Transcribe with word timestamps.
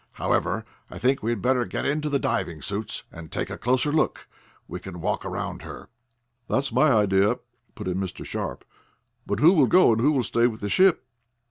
However, 0.13 0.65
I 0.89 0.97
think 0.97 1.21
we 1.21 1.29
had 1.29 1.43
better 1.43 1.63
get 1.63 1.85
into 1.85 2.09
the 2.09 2.17
diving 2.17 2.63
suits 2.63 3.03
and 3.11 3.31
take 3.31 3.51
a 3.51 3.57
closer 3.59 3.91
look. 3.91 4.27
We 4.67 4.79
can 4.79 4.99
walk 4.99 5.23
around 5.23 5.61
her." 5.61 5.89
"That's 6.49 6.71
my 6.73 6.91
idea," 6.91 7.37
put 7.75 7.87
in 7.87 7.99
Mr. 7.99 8.25
Sharp. 8.25 8.65
"But 9.27 9.41
who 9.41 9.53
will 9.53 9.67
go, 9.67 9.91
and 9.91 10.01
who 10.01 10.11
will 10.11 10.23
stay 10.23 10.47
with 10.47 10.61
the 10.61 10.69
ship?" 10.69 11.05